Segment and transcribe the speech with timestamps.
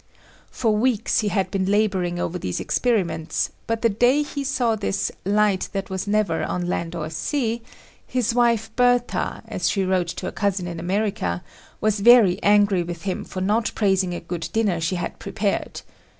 [0.49, 5.11] For weeks he had been laboring over these experiments, but the day he saw this
[5.25, 7.61] "light that was never on land or sea"
[8.07, 11.43] his wife Bertha, as she wrote to a cousin in America,
[11.79, 15.83] was very angry with him for not praising a good dinner she had prepared.